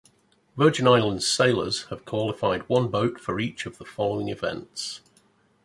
[0.57, 5.01] Virgin Islands sailors have qualified one boat for each of the following events.